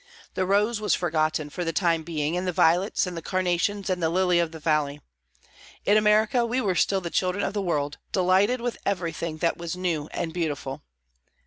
The 0.33 0.47
rose 0.47 0.81
was 0.81 0.95
forgotten 0.95 1.51
for 1.51 1.63
the 1.63 1.71
time 1.71 2.01
being, 2.01 2.35
and 2.35 2.47
the 2.47 2.51
violets, 2.51 3.05
and 3.05 3.15
the 3.15 3.21
carnations, 3.21 3.87
and 3.87 4.01
the 4.01 4.09
lily 4.09 4.39
of 4.39 4.51
the 4.51 4.57
valley. 4.59 4.99
In 5.85 5.95
America 5.95 6.43
we 6.43 6.59
were 6.59 6.73
still 6.73 7.01
the 7.01 7.11
children 7.11 7.43
of 7.43 7.53
the 7.53 7.61
world, 7.61 7.99
delighted 8.11 8.61
with 8.61 8.79
everything 8.83 9.37
that 9.45 9.57
was 9.57 9.77
new 9.77 10.07
and 10.11 10.33
beautiful. 10.33 10.81